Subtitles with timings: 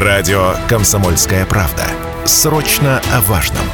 [0.00, 1.82] Радио «Комсомольская правда».
[2.24, 3.64] Срочно о важном.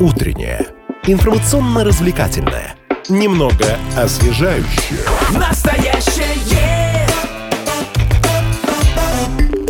[0.00, 0.66] Утреннее.
[1.04, 2.74] Информационно-развлекательное.
[3.08, 5.04] Немного освежающее.
[5.38, 7.06] Настоящее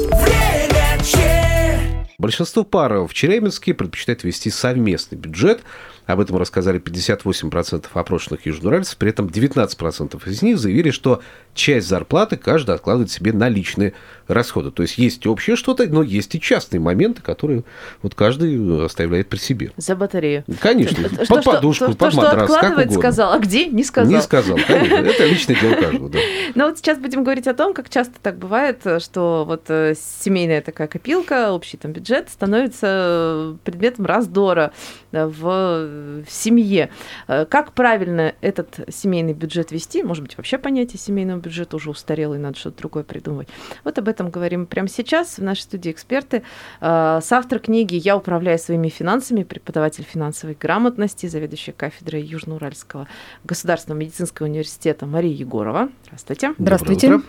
[0.09, 2.07] время че.
[2.17, 5.63] Большинство пар в Челябинске предпочитает вести совместный бюджет.
[6.07, 8.97] Об этом рассказали 58% опрошенных южноральцев.
[8.97, 11.23] При этом 19% из них заявили, что
[11.55, 13.95] часть зарплаты каждый откладывает себе на личные
[14.29, 14.71] расходы.
[14.71, 17.65] То есть есть общее что-то, но есть и частные моменты, которые
[18.03, 19.73] вот каждый оставляет при себе.
[19.77, 20.45] За батарею.
[20.61, 23.01] Конечно, То, под что- подушку, то, под что матрас, как откладывать угодно.
[23.01, 24.13] сказал, а где не сказал.
[24.13, 24.95] Не сказал, конечно.
[24.95, 26.19] Это личное дело каждого, да.
[26.55, 30.61] Но вот сейчас будем говорить о том, как часто так бывает, что вот э, семейная
[30.61, 34.73] такая копилка, общий там бюджет становится э, предметом раздора
[35.13, 35.89] э, в,
[36.27, 36.91] в семье.
[37.29, 40.03] Э, Как правильно этот семейный бюджет вести?
[40.03, 43.49] Может быть, вообще понятие семейного бюджета уже устарело, и надо что-то другое придумывать.
[43.85, 45.39] Вот об этом говорим прямо сейчас.
[45.39, 46.43] В нашей студии эксперты.
[46.81, 53.09] Э, Соавтор книги «Я управляю своими финансами», преподаватель финансовой грамотности, заведующая кафедрой Южноуральского
[53.45, 55.89] государственного медицинского университета Мария Егорова.
[56.05, 56.55] Здравствуйте.
[56.59, 57.21] Здравствуйте.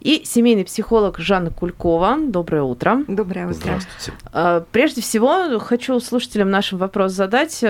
[0.00, 2.18] И семейный психолог Жанна Кулькова.
[2.26, 3.04] Доброе утро.
[3.08, 3.54] Доброе утро.
[3.54, 4.12] Здравствуйте.
[4.32, 7.62] А, Прежде всего, хочу слушателям нашим вопрос задать.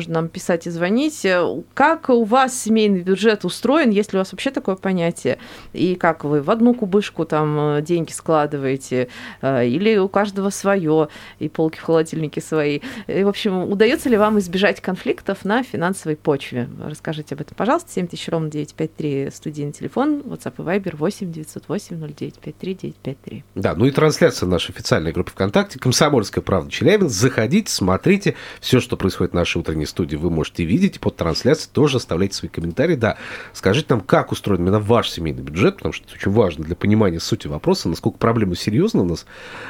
[0.00, 1.26] Можно нам писать и звонить.
[1.26, 5.36] Э, Как у вас семейный бюджет устроен, если у вас вообще такое понятие?
[5.74, 9.08] И как вы в одну кубышку там э, деньги складываете?
[9.42, 12.80] Э, Или у каждого свое, и полки в холодильнике свои?
[13.08, 16.66] И, в общем, удается ли вам избежать конфликтов на финансовой почве?
[16.82, 17.92] Расскажите об этом, пожалуйста.
[17.92, 23.44] 7000 ровно 953 студийный телефон, WhatsApp и Viber 8 908 0953 953.
[23.54, 27.14] Да, ну и трансляция нашей официальной группы ВКонтакте «Комсомольская правда Челябинск».
[27.14, 28.34] Заходите, смотрите.
[28.62, 31.00] Все, что происходит в нашей утренней студии, вы можете видеть.
[31.00, 32.94] Под трансляцией тоже оставляйте свои комментарии.
[32.94, 33.16] Да,
[33.52, 37.20] скажите нам, как устроен именно ваш семейный бюджет, потому что это очень важно для понимания
[37.20, 39.26] сути вопроса, насколько проблема серьезно у нас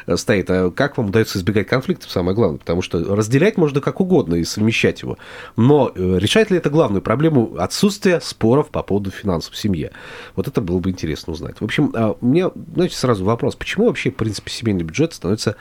[0.06, 2.58] э, стоит, а как вам удается избегать конфликтов, самое главное.
[2.58, 5.18] Потому что разделять можно как угодно и совмещать его.
[5.56, 9.92] Но э, решает ли это главную проблему отсутствия споров по поводу финансов в семье?
[10.36, 11.60] Вот это было бы интересно узнать.
[11.60, 13.56] В общем, а, у меня, знаете, сразу вопрос.
[13.56, 15.56] Почему вообще, в принципе, семейный бюджет становится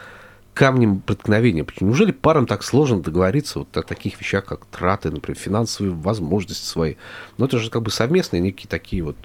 [0.54, 1.64] камнем преткновения?
[1.64, 6.66] Почему- Неужели парам так сложно договориться вот о таких вещах, как траты, например, финансовые возможности
[6.66, 6.96] свои?
[7.38, 9.16] Ну, это же как бы совместные некие такие вот...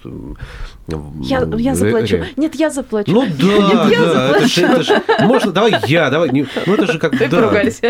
[1.23, 2.17] Я, м, я заплачу.
[2.19, 3.11] ре- Нет, я заплачу.
[3.13, 3.47] Ну да,
[3.87, 6.99] Нет, я да, это же, это же- можно, давай я, давай, не- ну это же
[6.99, 7.29] как бы, да.
[7.41, 7.81] поругались.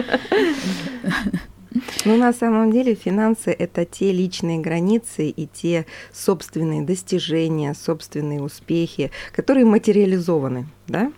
[2.05, 9.11] Ну, на самом деле, финансы– это те личные границы и те собственные достижения, собственные успехи,
[9.33, 11.13] которые материализованы, да?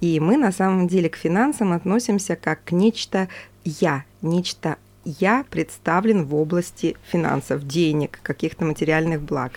[0.00, 3.28] И мы, на самом деле, к финансам относимся как к нечто
[3.64, 9.52] «я», нечто я представлен в области финансов, денег, каких-то материальных благ.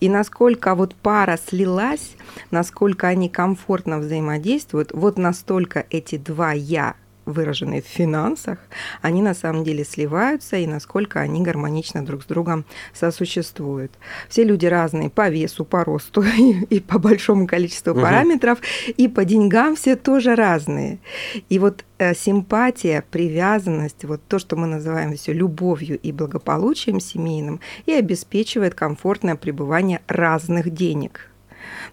[0.00, 2.12] И насколько вот пара слилась,
[2.50, 6.94] насколько они комфортно взаимодействуют, вот настолько эти два «я»
[7.26, 8.58] выраженные в финансах,
[9.02, 13.92] они на самом деле сливаются и насколько они гармонично друг с другом сосуществуют.
[14.28, 18.02] Все люди разные по весу, по росту и, и по большому количеству Мгм.
[18.02, 18.58] параметров,
[18.96, 20.98] и по деньгам все тоже разные.
[21.48, 27.60] И вот э, симпатия, привязанность, вот то, что мы называем все любовью и благополучием семейным,
[27.86, 31.30] и обеспечивает комфортное пребывание разных денег.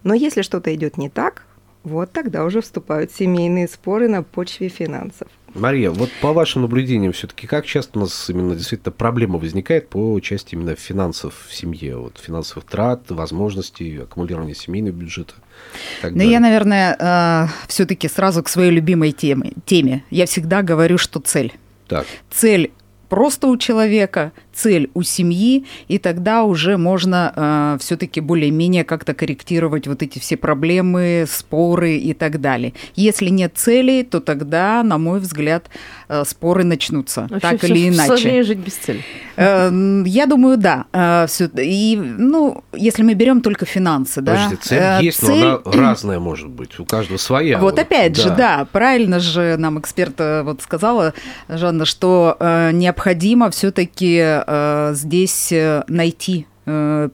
[0.02, 1.44] Но если что-то идет не так,
[1.84, 5.28] вот тогда уже вступают семейные споры на почве финансов.
[5.54, 10.18] Мария, вот по вашим наблюдениям все-таки, как часто у нас именно действительно проблема возникает по
[10.20, 15.34] части именно финансов в семье, вот финансовых трат, возможностей, аккумулирования семейного бюджета?
[16.02, 19.52] Ну, я, наверное, все-таки сразу к своей любимой теме.
[19.66, 20.04] теме.
[20.10, 21.52] Я всегда говорю, что цель.
[21.86, 22.72] Так, Цель
[23.10, 30.02] просто у человека, цель у семьи, и тогда уже можно все-таки более-менее как-то корректировать вот
[30.02, 32.72] эти все проблемы, споры и так далее.
[32.96, 35.68] Если нет целей, то тогда, на мой взгляд,
[36.08, 38.06] э, споры начнутся, Вообще так или иначе.
[38.06, 39.00] Сложнее жить без цели.
[39.36, 39.70] Э,
[40.06, 40.84] Я думаю, да.
[40.92, 44.32] Э, всё- И, ну, если мы берем только финансы, да.
[44.34, 47.58] подождите, цель э, есть, цель- но она разная может быть, у каждого своя.
[47.58, 51.14] Вот опять же, да, правильно же нам эксперт э, вот сказала,
[51.48, 54.41] Жанна, что э, необходимо все-таки
[54.94, 56.51] здесь э, найти э,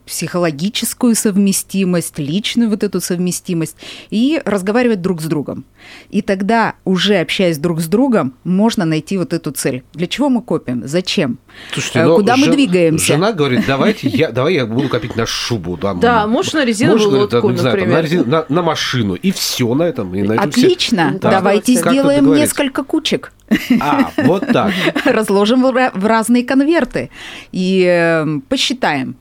[0.04, 3.76] психологическую совместимость, личную вот эту совместимость
[4.10, 5.64] и разговаривать друг с другом.
[6.10, 9.84] И тогда, уже общаясь друг с другом, можно найти вот эту цель.
[9.94, 10.82] Для чего мы копим?
[10.86, 11.38] Зачем?
[11.72, 13.06] Слушайте, Э, но Куда мы жен- двигаемся?
[13.06, 15.76] Жена говорит, давайте я, давай я буду копить на шубу.
[15.76, 18.02] Там, Да, муж на резиновую лодку, не знаю, там, например.
[18.02, 19.14] на, резин- на- на машину.
[19.14, 20.14] И все на этом.
[20.14, 21.30] И на этом все- Отлично, Да.
[21.30, 23.32] давайте Как-то сделаем несколько кучек.
[23.80, 24.72] А, вот так.
[25.06, 27.08] разложим в ра- в разные конверты
[27.50, 29.16] и э, посчитаем,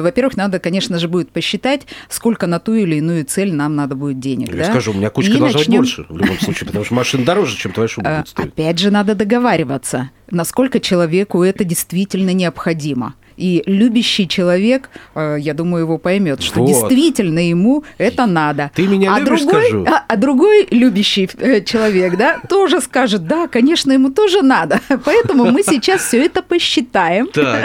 [0.00, 4.20] Во-первых, надо, конечно же, будет посчитать, сколько на ту или иную цель нам надо будет
[4.20, 4.48] денег.
[4.54, 4.70] Я да?
[4.70, 7.24] скажу, у меня кучка И должна быть начнем- больше в любом случае, потому что машина
[7.24, 8.48] дороже, чем твоя шуба А, будет стоить.
[8.48, 13.14] Опять же, надо договариваться, насколько человеку это действительно необходимо.
[13.36, 16.68] И любящий человек, э, я думаю, его поймет, что Вот.
[16.68, 18.70] действительно ему это надо.
[18.74, 19.84] Ты меня а любишь, другой, скажу?
[19.88, 24.80] А, а другой любящий э, человек, да, тоже скажет, да, конечно, ему тоже надо.
[25.04, 27.28] Поэтому мы сейчас все это посчитаем.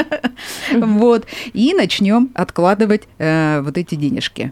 [0.97, 1.25] Вот.
[1.53, 4.51] И начнем откладывать э, вот эти денежки.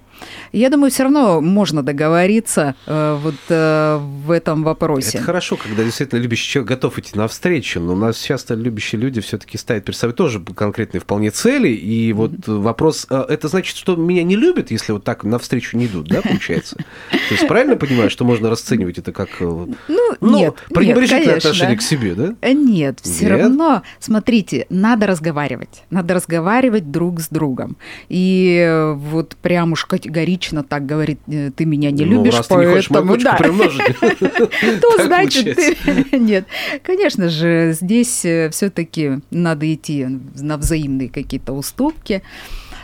[0.51, 5.17] Я думаю, все равно можно договориться вот в этом вопросе.
[5.17, 9.21] это хорошо, когда действительно любящий человек готов идти навстречу, но у нас часто любящие люди
[9.21, 13.95] все-таки ставят перед собой тоже конкретные вполне цели, и вот вопрос, а это значит, что
[13.95, 16.77] меня не любят, если вот так навстречу не идут, да, получается?
[17.11, 19.75] То есть правильно понимаю, что можно расценивать это как э, Ну,
[20.19, 22.35] ну, нет, пренебрежительное нет, отношение к себе, да?
[22.41, 23.39] Э, Нет, все Нет?
[23.39, 25.83] равно, смотрите, надо разговаривать.
[25.91, 27.77] Надо разговаривать друг с другом.
[28.09, 32.55] И э, вот прям уж категорично так говорит, ты меня не Ну, любишь, раз ты
[32.55, 33.37] не хочешь поэтому да.
[34.81, 35.77] То значит ты...
[36.17, 36.47] Нет,
[36.83, 40.57] конечно же, здесь все-таки надо идти на
[40.95, 42.21] взаимные какие-то уступки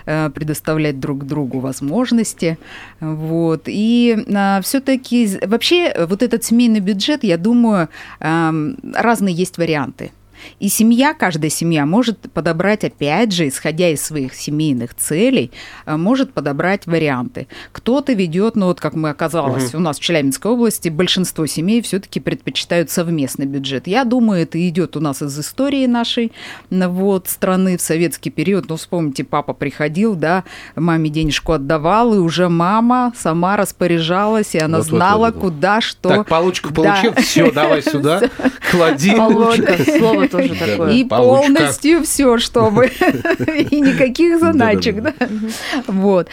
[0.05, 2.57] э, предоставлять друг другу возможности.
[2.99, 3.63] Вот.
[3.67, 4.17] И
[4.61, 7.87] все-таки вообще э, вот этот семейный бюджет, я думаю,
[8.19, 10.11] эм, разные есть варианты.
[10.59, 15.51] И семья, каждая семья может подобрать, опять же, исходя из своих семейных целей,
[15.85, 17.47] э, может подобрать варианты.
[17.71, 22.19] Кто-то ведет, ну вот как мы оказалось, у нас в Челябинской области большинство семей все-таки
[22.19, 23.87] предпочитают совместный бюджет.
[23.87, 26.31] Я думаю, это идет у нас из истории нашей
[26.69, 28.69] вот, страны в советский период.
[28.69, 30.43] Ну, вспомните, папа приходил, да,
[30.75, 35.41] маме денежку отдавал, и уже мама сама распоряжалась, и она Вот, вот, знала, вот, вот.
[35.41, 36.09] куда, что...
[36.09, 37.01] Так, получку Да.
[37.01, 38.21] получил, все, давай сюда,
[38.71, 39.11] клади.
[39.11, 40.93] Слово тоже такое.
[40.93, 42.85] И полностью все, чтобы
[43.69, 45.13] и никаких заначек, да.
[45.87, 46.27] Вот.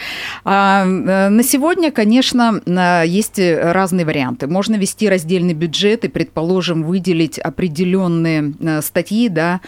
[0.45, 4.47] А, э, на сегодня, конечно, э, есть разные варианты.
[4.47, 9.61] Можно вести раздельный бюджет и, предположим, выделить определенные э, статьи, да,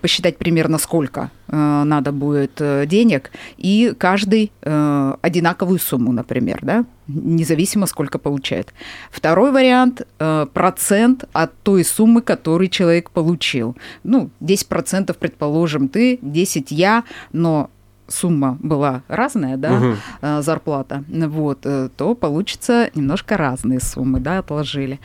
[0.00, 7.86] посчитать примерно сколько надо будет э, денег, и каждый э, одинаковую сумму, например, да, независимо
[7.86, 8.72] сколько получает.
[9.10, 13.76] Второй вариант э, процент от той суммы, которую человек получил.
[14.04, 17.70] Ну, 10% предположим ты, 10 я, но
[18.08, 24.98] сумма была разная, да, э, зарплата, вот, э, то получится немножко разные суммы, да, отложили.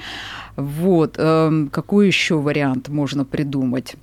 [0.55, 3.95] Вот, эм, какой еще вариант можно придумать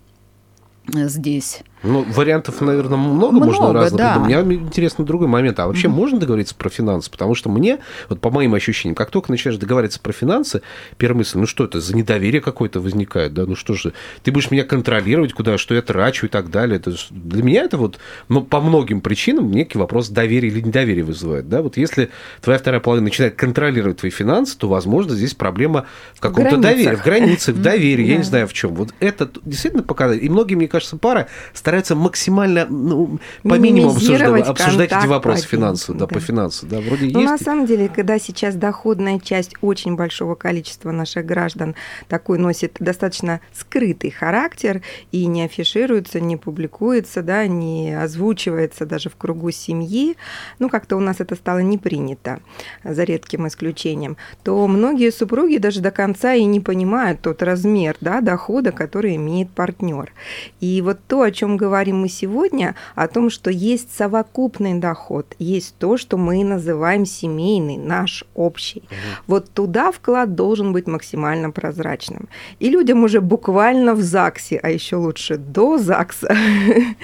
[0.94, 1.62] э, здесь?
[1.82, 3.98] Ну, вариантов, наверное, много, можно Много, разных.
[3.98, 4.18] да.
[4.18, 5.58] Мне интересно другой момент.
[5.60, 7.10] А вообще можно договориться про финансы?
[7.10, 7.78] Потому что мне,
[8.08, 10.62] вот по моим ощущениям, как только начинаешь договариваться про финансы,
[10.98, 13.46] первая мысль, ну что это, за недоверие какое-то возникает, да?
[13.46, 16.76] Ну что же, ты будешь меня контролировать, куда, что я трачу и так далее.
[16.76, 17.98] Это для меня это вот,
[18.28, 21.62] ну, по многим причинам некий вопрос доверия или недоверия вызывает, да?
[21.62, 22.10] Вот если
[22.42, 27.04] твоя вторая половина начинает контролировать твои финансы, то, возможно, здесь проблема в каком-то доверии, в
[27.04, 28.74] границах, в доверии, я не знаю в чем.
[28.74, 30.22] Вот это действительно показывает.
[30.22, 31.26] И многие, мне кажется, пары
[31.70, 36.20] стараются максимально, ну, по минимуму обсуждать, эти вопросы по финансов, да, деньгам, по да.
[36.20, 37.44] финансам, да, вроде Ну, на есть.
[37.44, 41.76] самом деле, когда сейчас доходная часть очень большого количества наших граждан
[42.08, 44.82] такой носит достаточно скрытый характер
[45.12, 50.16] и не афишируется, не публикуется, да, не озвучивается даже в кругу семьи,
[50.58, 52.40] ну, как-то у нас это стало не принято,
[52.82, 58.20] за редким исключением, то многие супруги даже до конца и не понимают тот размер да,
[58.22, 60.12] дохода, который имеет партнер.
[60.60, 65.74] И вот то, о чем говорим мы сегодня, о том, что есть совокупный доход, есть
[65.78, 68.82] то, что мы называем семейный, наш общий.
[69.26, 72.28] Вот туда вклад должен быть максимально прозрачным.
[72.60, 76.34] И людям уже буквально в ЗАГСе, а еще лучше до ЗАГСа,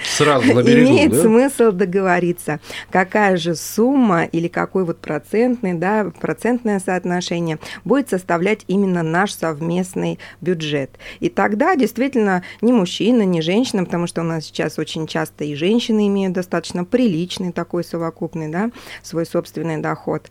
[0.03, 1.21] Сразу на берегу, имеет да?
[1.21, 2.59] смысл договориться,
[2.89, 10.17] какая же сумма или какой вот процентный, да, процентное соотношение будет составлять именно наш совместный
[10.41, 10.89] бюджет.
[11.19, 15.55] И тогда действительно ни мужчина, ни женщина, потому что у нас сейчас очень часто и
[15.55, 18.71] женщины имеют достаточно приличный такой совокупный, да,
[19.03, 20.29] свой собственный доход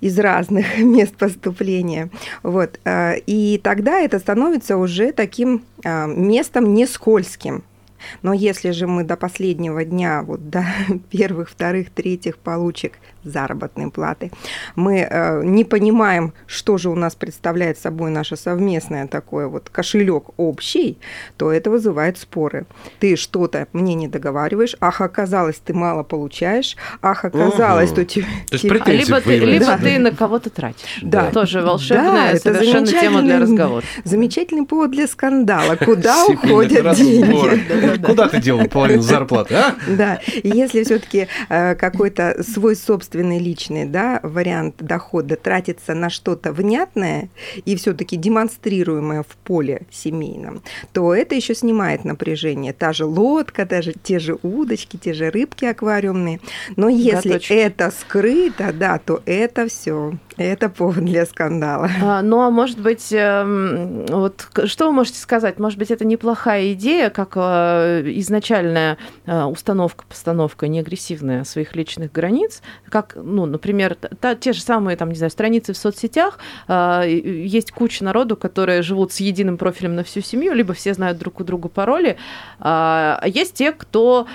[0.00, 2.10] из разных мест поступления.
[2.42, 2.80] Вот.
[2.84, 7.64] э, И тогда это становится уже таким э, местом не скользким.
[8.22, 10.64] Но если же мы до последнего дня, вот до
[11.10, 14.30] первых, вторых, третьих получек заработной платы,
[14.76, 20.30] мы э, не понимаем, что же у нас представляет собой наше совместное такое вот кошелек
[20.36, 20.98] общий,
[21.36, 22.66] то это вызывает споры.
[22.98, 27.96] Ты что-то мне не договариваешь, ах, оказалось, ты мало получаешь, ах, оказалось, Мгм.
[27.96, 28.24] то тебе...
[28.48, 28.64] То есть
[29.10, 29.78] Либо ты, либо Да.
[29.78, 31.00] ты на кого-то тратишь.
[31.02, 31.30] Да.
[31.30, 33.84] Тоже волшебная, Да, это совершенно тема для разговора.
[34.04, 35.76] Замечательный повод для скандала.
[35.84, 38.00] Куда уходят деньги?
[38.06, 39.74] Куда ты делал половину зарплаты, а?
[39.88, 47.28] Да, и если все-таки какой-то свой собственный личный да, вариант дохода тратится на что-то внятное
[47.64, 50.62] и все-таки демонстрируемое в поле семейном,
[50.92, 52.72] то это еще снимает напряжение.
[52.72, 56.40] Та же лодка, даже те же удочки, те же рыбки аквариумные.
[56.76, 57.52] Но если точки.
[57.52, 60.14] это скрыто, да, то это все,
[60.44, 61.88] это повод для скандала.
[62.02, 65.58] А, Ну, а может быть, эм, вот что вы можете сказать?
[65.58, 72.62] Может быть, это неплохая идея, как э, изначальная э, установка, постановка неагрессивная своих личных границ,
[72.88, 77.72] как, ну, например, та- те же самые, там, не знаю, страницы в соцсетях, э, есть
[77.72, 81.44] куча народу, которые живут с единым профилем на всю семью, либо все знают друг у
[81.44, 82.16] друга пароли,
[82.60, 84.26] а есть те, кто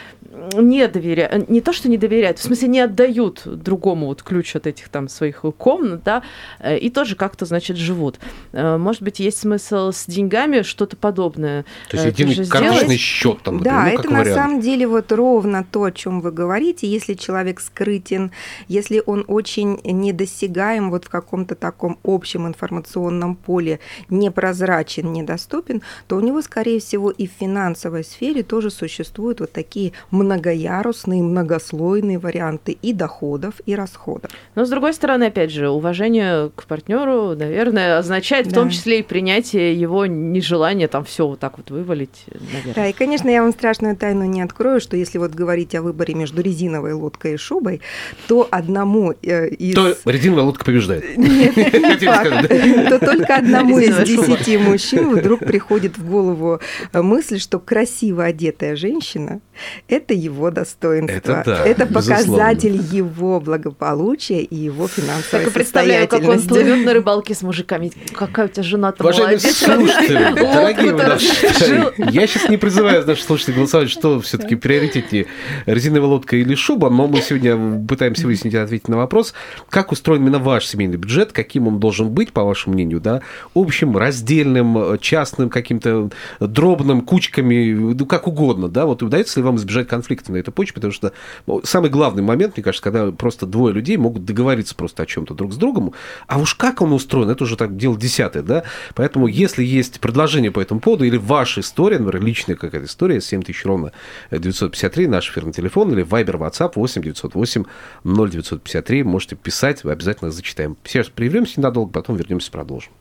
[0.54, 4.68] не доверяют, не то, что не доверяют, в смысле не отдают другому вот ключ от
[4.68, 6.24] этих там своих комнат, да,
[6.60, 8.20] э, и тоже как-то, значит, живут.
[8.54, 11.66] Э, Может быть, есть смысл с деньгами что-то подобное.
[11.90, 14.36] То есть э, единый тоже карточный счет там, например, Да, ну, это как на вариант.
[14.36, 16.88] самом деле вот ровно то, о чем вы говорите.
[16.88, 18.32] Если человек скрытен,
[18.68, 26.20] если он очень недосягаем вот в каком-то таком общем информационном поле, непрозрачен, недоступен, то у
[26.20, 32.94] него, скорее всего, и в финансовой сфере тоже существуют вот такие многоярусные, многослойные варианты и
[32.94, 34.32] доходов, и расходов.
[34.56, 38.62] Но, с другой стороны, опять же, уважение к партнеру, наверное, означает в Да.
[38.62, 42.74] том числе и принятие его нежелания там все вот так вот вывалить, наверное.
[42.74, 46.16] Да, и, конечно, я вам страшную тайну не открою, что если вот говорить о выборе
[46.16, 47.82] между резиновой лодкой и шубой,
[48.28, 49.76] то одному э, из...
[49.76, 51.06] То резиновая лодка побеждает.
[51.18, 52.50] Нет, не факт.
[52.90, 56.60] То только одному из десяти мужчин вдруг приходит в голову
[56.92, 59.40] э, мысль, что красиво одетая женщина–
[59.88, 61.16] это его достоинство.
[61.16, 62.26] Это да, Это безусловно.
[62.26, 67.42] показатель его благополучия и его финансовой Так и представляю, как он плывет на рыбалке с
[67.42, 67.92] мужиками.
[68.14, 69.58] Какая у тебя жена-то Уважаемые молодец.
[69.58, 75.28] слушатели, дорогие вы наши, я сейчас не призываю наших слушателей голосовать, что все-таки приоритете
[75.66, 79.34] резиновая лодка или шуба, но мы сегодня пытаемся выяснить и ответить на вопрос,
[79.70, 83.22] как устроен именно ваш семейный бюджет, каким он должен быть, по вашему мнению, да,
[83.54, 89.88] общим, раздельным, частным, каким-то дробным, кучками, ну, как угодно, да, вот удается ли вам избежать
[89.88, 91.14] конфликта на этой почве, потому что
[91.48, 95.34] ну, самый главный момент, мне кажется, когда просто двое людей могут договориться просто о чем-то
[95.34, 95.94] друг с другом,
[96.28, 100.52] а уж как он устроен, это уже так дело десятое, да, поэтому если есть предложение
[100.52, 103.92] по этому поводу или ваша история, например, личная какая-то история, 7000 ровно
[104.32, 107.64] 953, наш эфирный телефон, или Viber, WhatsApp 8 908
[108.04, 110.78] 0953, можете писать, обязательно зачитаем.
[110.84, 112.92] Сейчас прервемся ненадолго, потом вернемся, продолжим.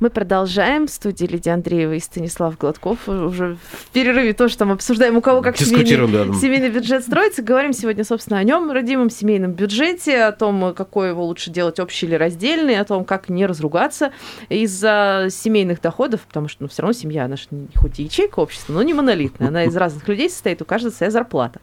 [0.00, 0.88] Мы продолжаем.
[0.88, 3.08] В студии Лидия Андреева и Станислав Гладков.
[3.08, 6.34] Уже в перерыве тоже там обсуждаем, у кого как семейный, да.
[6.34, 7.42] семейный бюджет строится.
[7.42, 12.06] Говорим сегодня, собственно, о нем, родимом семейном бюджете, о том, какой его лучше делать, общий
[12.06, 14.10] или раздельный, о том, как не разругаться
[14.48, 18.40] из-за семейных доходов, потому что ну, все равно семья, она же не- хоть и ячейка
[18.40, 19.48] общества, но не монолитная.
[19.48, 21.60] Она из разных людей состоит, у каждого своя зарплата.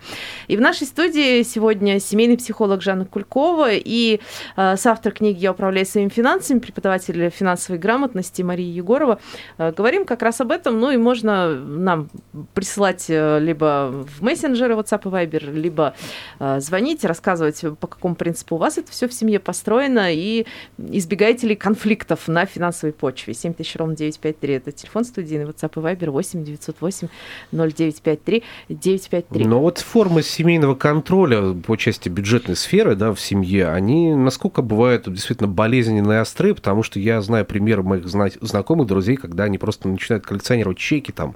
[0.47, 4.21] И в нашей студии сегодня семейный психолог Жанна Кулькова и
[4.55, 9.19] э, соавтор книги «Я управляю своими финансами», преподаватель финансовой грамотности Мария Егорова.
[9.57, 12.09] Э, Говорим как раз об этом, ну и можно нам
[12.53, 15.93] присылать э, либо в мессенджеры WhatsApp и Viber, либо
[16.39, 20.45] э, звонить, рассказывать, по какому принципу у вас это все в семье построено, и
[20.77, 23.33] избегаете ли конфликтов на финансовой почве.
[23.33, 27.07] 7000 ровно 953 это телефон студийный, WhatsApp и Viber 8 908
[27.51, 29.45] 0953 953.
[29.45, 35.11] Но вот формы семейного контроля по части бюджетной сферы да, в семье, они насколько бывают
[35.11, 39.57] действительно болезненные и острые, потому что я знаю примеры моих зна- знакомых, друзей, когда они
[39.57, 41.35] просто начинают коллекционировать чеки, там,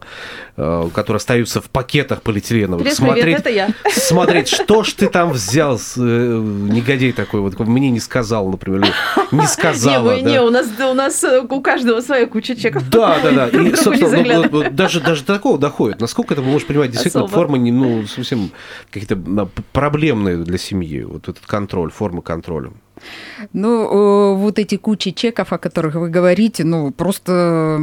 [0.57, 2.83] э, которые остаются в пакетах полиэтиленовых.
[2.83, 3.69] Привет, смотреть, привет, это я.
[3.91, 8.91] смотреть, что ж ты там взял, э, негодяй такой, вот мне не сказал, например, или
[9.31, 10.15] не сказала.
[10.15, 10.29] не, да.
[10.29, 12.83] не, у нас, у нас э, у каждого своя куча чеков.
[12.89, 13.47] Да, да, да.
[13.59, 16.01] И, собственно, ну, вот- даже, даже до такого доходит.
[16.01, 17.35] Насколько это можешь понимать действительно Особо.
[17.35, 18.51] формы, не, ну, совсем
[18.91, 22.71] какие-то проблемные для семьи, вот этот контроль, форма контроля.
[23.53, 27.79] Ну, э, вот эти кучи чеков, о которых вы говорите, ну, просто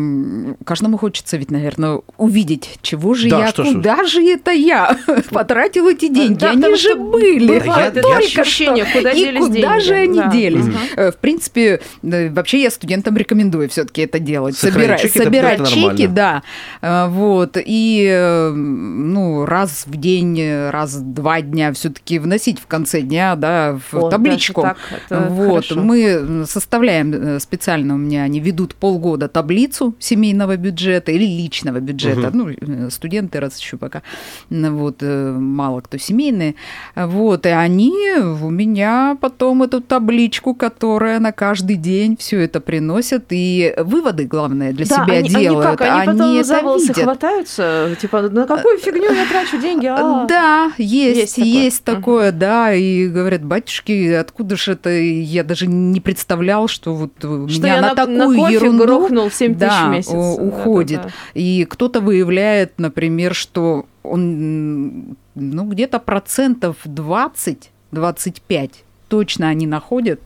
[0.65, 4.97] каждому хочется ведь, наверное, увидеть, чего же Да, я, что куда же это я
[5.31, 7.57] потратил эти деньги, Да, они же что были.
[7.57, 8.99] это только ощущение, что.
[8.99, 9.81] куда И куда деньги.
[9.85, 10.31] же они Да.
[10.31, 10.67] делись?
[10.97, 14.57] Э, В принципе, э, вообще я студентам рекомендую все-таки это делать.
[14.57, 16.43] Сохранить Собирать, чеки, собирать это чеки, да.
[16.83, 17.57] Вот.
[17.65, 20.41] И ну, раз в день,
[20.71, 24.63] раз в два дня все-таки вносить в конце дня, да, в О, даже табличку.
[24.63, 24.77] так,
[25.11, 25.67] вот.
[25.67, 25.81] хорошо.
[25.83, 32.31] Мы составляем э, специально, у меня они ведут полгода таблицу семейного бюджета или личного бюджета.
[32.33, 34.03] Ну, э, студенты раз еще пока
[34.51, 36.55] вот, э, мало кто семейные.
[36.95, 37.47] Вот.
[37.47, 43.27] И они у меня потом эту табличку, которая на каждый день все это приносят.
[43.31, 45.67] И выводы, главное, для Да, себя они, делают.
[45.67, 45.97] Они как?
[45.99, 47.05] Они, потом это за волосы видят.
[47.05, 47.97] хватаются?
[48.01, 49.87] Типа, на какую фигню я трачу деньги?
[49.87, 51.53] А, Да, есть, Есть такое.
[51.53, 52.75] есть такое, да.
[52.75, 54.92] И говорят, батюшки, откуда же это?
[55.01, 58.85] Я даже не представлял, что вот у Что меня на, на, такую на кофе ерунду
[58.85, 60.11] грохнул 7 тысяч да, в месяц.
[60.13, 61.03] у- Да, да, уходит.
[61.03, 61.09] да.
[61.35, 68.71] И кто-то выявляет, например, что он ну, где-то процентов 20-25
[69.13, 70.21] точно они находят,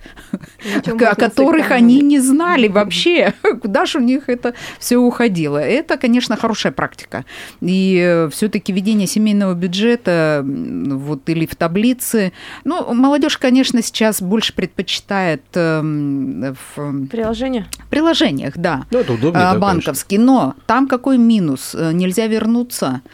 [0.86, 5.58] о которых они не знали вообще, куда же у них это все уходило.
[5.58, 7.24] Это, конечно, хорошая практика.
[7.60, 12.32] И все-таки ведение семейного бюджета вот, или в таблице.
[12.62, 17.66] Ну, молодежь, конечно, сейчас больше предпочитает эм, в Приложение?
[17.90, 20.18] приложениях, да, Ну, это удобнее, а, да, банковский.
[20.18, 21.74] Но там какой минус?
[21.74, 23.08] Э, Нельзя вернуться э,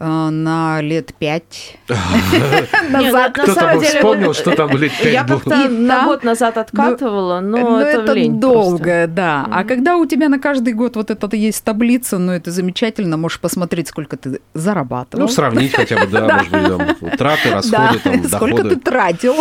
[0.00, 3.36] на лет пять Нет, назад.
[3.36, 6.56] на Кто самом там деле, вспомнил, что там лет пять Я как-то на год назад
[6.58, 9.46] откатывала, но Ну, это, долго, да.
[9.50, 13.40] А когда у тебя на каждый год вот это есть таблица, ну это замечательно, можешь
[13.40, 15.26] посмотреть, сколько ты зарабатывал.
[15.26, 18.76] Ну, сравнить хотя бы, да, может быть, траты, расходы, там, сколько доходы.
[18.76, 19.34] ты тратил.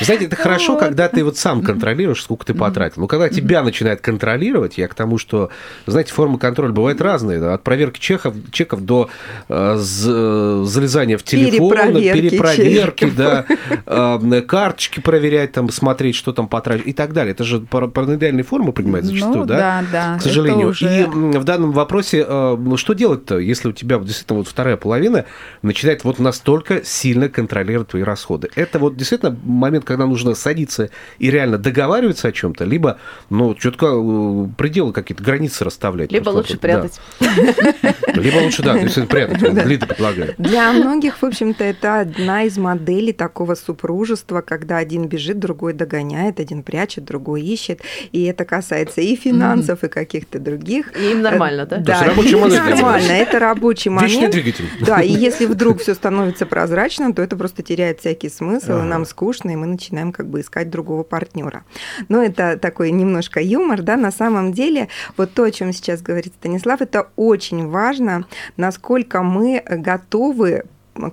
[0.00, 3.02] Знаете, это хорошо, когда ты вот сам контролируешь, сколько ты потратил.
[3.02, 5.50] Но когда тебя начинает контролировать, я к тому, что,
[5.86, 7.40] знаете, формы контроля бывают разные.
[7.40, 9.08] да, От проверки чеков, чеков до
[9.48, 13.44] э, э, залезания в телефон, Перепроверки перепроверки, да,
[13.86, 17.32] э, карточки проверять, там, смотреть, что там потрачено и так далее.
[17.32, 19.56] Это же пар- параноидальные формы принимают зачастую, Ну, да?
[19.56, 20.68] да, да, К сожалению.
[20.68, 24.48] уже- И в данном вопросе, э, ну, что делать-то, если у тебя вот действительно вот
[24.48, 25.24] вторая половина
[25.62, 28.48] начинает вот настолько сильно контролировать твои расходы?
[28.54, 32.98] Это вот действительно момент, когда нужно садиться и реально договариваться о чем-то, либо,
[33.30, 36.12] ну, четко э, пределы какие-то, границы расставлять.
[36.12, 37.00] Либо лучше вот, прятать.
[38.14, 39.38] Либо лучше, да, действительно прятать.
[39.88, 40.34] Предлагает.
[40.38, 46.40] Для многих, в общем-то, это одна из моделей такого супружества, когда один бежит, другой догоняет,
[46.40, 47.80] один прячет, другой ищет.
[48.12, 50.96] И это касается и финансов, и каких-то других.
[50.96, 51.76] И им нормально, да?
[51.76, 53.12] Есть Да, модель нормально.
[53.12, 54.32] Это рабочий Вечный момент.
[54.32, 54.64] двигатель.
[54.80, 59.04] Да, и если вдруг все становится прозрачным, то это просто теряет всякий смысл, и нам
[59.06, 61.64] скучно, и мы начинаем как бы искать другого партнера.
[62.08, 66.34] Но это такой немножко юмор, да, на самом деле, вот то, о чем сейчас говорит
[66.38, 70.64] Станислав, это очень важно, насколько мы готовы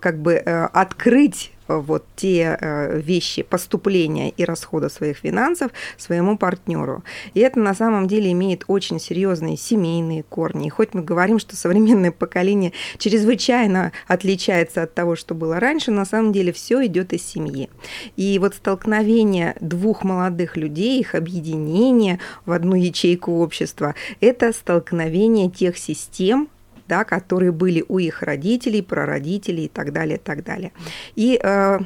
[0.01, 6.37] как бы э, открыть э, вот те э, вещи поступления и расхода своих финансов своему
[6.37, 7.03] партнеру.
[7.33, 10.67] И это на самом деле имеет очень серьезные семейные корни.
[10.67, 16.05] И хоть мы говорим, что современное поколение чрезвычайно отличается от того, что было раньше, на
[16.05, 17.69] самом деле все идет из семьи.
[18.15, 25.77] И вот столкновение двух молодых людей, их объединение в одну ячейку общества, это столкновение тех
[25.77, 26.49] систем,
[26.87, 30.71] да, которые были у их родителей, прародителей и так далее, и так далее.
[31.15, 31.79] И э,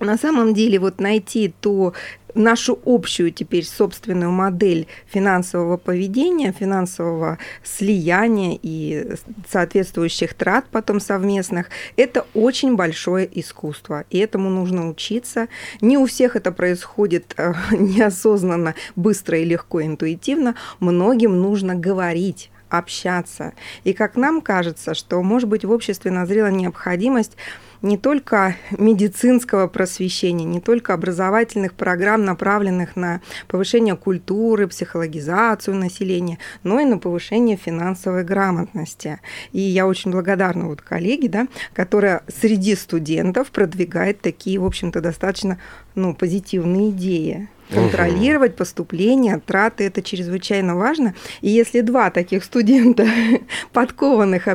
[0.00, 1.94] на самом деле вот найти ту
[2.34, 9.14] нашу общую теперь собственную модель финансового поведения, финансового слияния и
[9.50, 15.48] соответствующих трат потом совместных, это очень большое искусство, и этому нужно учиться.
[15.80, 20.54] Не у всех это происходит э, неосознанно, быстро и легко, интуитивно.
[20.80, 23.52] Многим нужно говорить общаться.
[23.84, 27.36] И как нам кажется, что, может быть, в обществе назрела необходимость
[27.82, 36.80] не только медицинского просвещения, не только образовательных программ, направленных на повышение культуры, психологизацию населения, но
[36.80, 39.20] и на повышение финансовой грамотности.
[39.52, 45.58] И я очень благодарна вот коллеге, да, которая среди студентов продвигает такие, в общем-то, достаточно
[45.94, 47.48] ну, позитивные идеи.
[47.74, 51.14] Контролировать поступления, траты– это чрезвычайно важно.
[51.40, 53.06] И если два таких студента
[53.72, 54.48] подкованных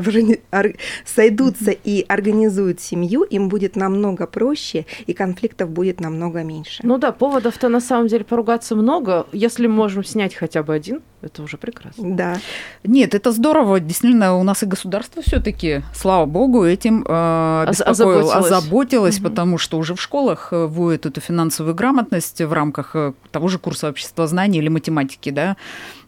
[1.05, 6.81] сойдутся и организуют семью, им будет намного проще, и конфликтов будет намного меньше.
[6.83, 9.25] Ну да, поводов-то на самом деле поругаться много.
[9.31, 12.15] Если можем снять хотя бы один, это уже прекрасно.
[12.15, 12.37] Да.
[12.83, 13.79] Нет, это здорово.
[13.79, 18.31] Действительно, у нас и государство все-таки, слава богу, этим э, беспокоило- озаботилось.
[18.33, 19.29] озаботилось, Мгм.
[19.29, 23.47] потому что уже в школах э, вводят эту финансовую грамотность в рамках э, э, того
[23.47, 25.57] же курса обществознания или математики, да,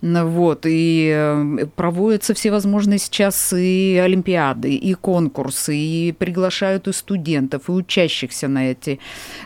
[0.02, 7.74] вот, и э, проводятся всевозможные сейчас и олимпиады, и конкурсы, и приглашают и студентов, и
[7.74, 9.00] учащихся на эти,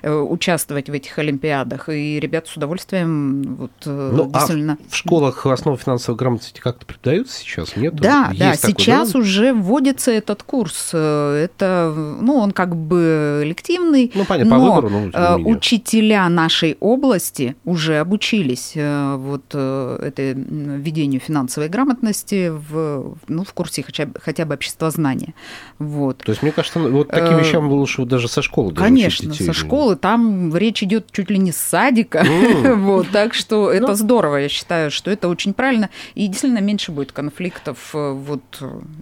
[0.04, 4.78] э, участвовать в этих олимпиадах, и ребята с удовольствием вот э, Ну, а действительно...
[4.88, 7.76] в школах основы финансовой грамотности как-то преподаются сейчас?
[7.76, 7.96] Нет?
[7.96, 9.20] Да, да, Есть такое, сейчас да?
[9.20, 10.90] уже вводится этот курс.
[10.94, 17.43] Это, ну, он как бы элективный, Ну, понятно, по но выбору, но учителя нашей области
[17.66, 24.46] уже обучились э, вот э, этой введению финансовой грамотности в, ну, в курсе хотя хотя
[24.46, 25.34] бы обществознания.
[25.80, 26.18] Вот.
[26.20, 29.46] То есть, мне кажется, ну, вот таким Э, вещам лучше даже со школы Конечно, детей.
[29.46, 32.84] со школы там речь идет чуть ли не с садика, М.
[32.86, 33.94] вот, так что это Ну.
[33.96, 38.42] здорово, я считаю, что это очень правильно, и действительно меньше будет конфликтов вот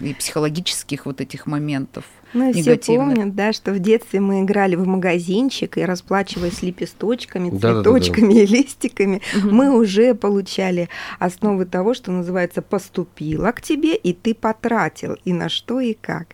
[0.01, 2.04] и психологических вот этих моментов.
[2.33, 8.33] Ну, все помнят, да, что в детстве мы играли в магазинчик и расплачиваясь лепесточками, цветочками
[8.33, 10.89] и листиками, мы уже получали
[11.19, 16.27] основы того, что называется «поступило к тебе, и ты потратил, и на что, и как».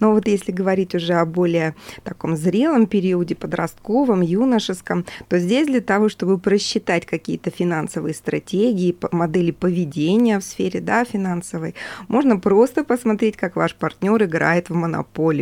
[0.00, 5.80] Но вот если говорить уже о более таком зрелом периоде, подростковом, юношеском, то здесь для
[5.80, 11.74] того, чтобы просчитать какие-то финансовые стратегии, модели поведения в сфере да, финансовой,
[12.08, 15.37] можно просто посмотреть, как ваш партнер играет в монополию,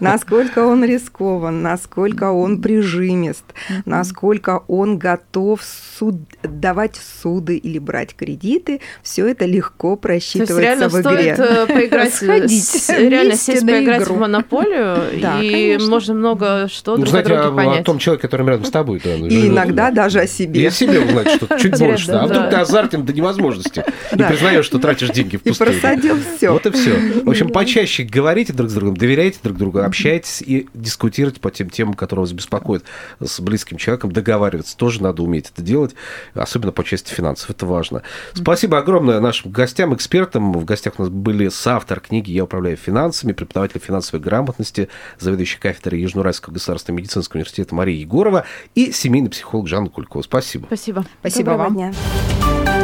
[0.00, 3.44] насколько он рискован, насколько он прижимист,
[3.84, 5.60] насколько он готов
[5.98, 8.80] суд, давать суды или брать кредиты.
[9.02, 11.34] Все это легко То есть просчитывается в игре.
[11.36, 14.14] стоит э, поиграть, Сходить с- реально сесть на поиграть игру.
[14.14, 15.88] в монополию, Да, и конечно.
[15.90, 17.84] можно много что Ну, друг о знаете, друге о, о понять.
[17.84, 19.00] том человеке, который рядом с тобой.
[19.04, 20.68] Да, И иногда даже о И себе.
[20.68, 22.06] о себе узнать что-то чуть Да, больше.
[22.08, 22.20] да.
[22.22, 22.34] А да.
[22.34, 23.84] вдруг ты азартен до невозможности.
[24.12, 24.28] И Да.
[24.28, 25.70] признаешь, что тратишь деньги И впустую.
[25.72, 26.50] просадил все.
[26.50, 26.92] Вот и все.
[27.24, 31.70] В общем, почаще говорите друг с другом, доверяйте друг другу, общайтесь и дискутируйте по тем
[31.70, 32.84] темам, которые вас беспокоят
[33.20, 34.12] с близким человеком.
[34.12, 35.94] Договариваться тоже надо уметь это делать,
[36.34, 37.50] особенно по части финансов.
[37.50, 38.02] Это важно.
[38.34, 40.52] Спасибо огромное нашим гостям, экспертам.
[40.52, 44.88] В гостях у нас были соавтор книги «Я управляю финансами», преподаватель финансовой грамотности,
[45.18, 50.22] заведующий кафедрой Южноуральского государственного медицинского университета Мария Егорова и семейный психолог Жанна Кулькова.
[50.22, 50.66] Спасибо.
[50.66, 51.04] Спасибо.
[51.20, 51.74] Спасибо Доброго вам.
[51.74, 52.77] дня.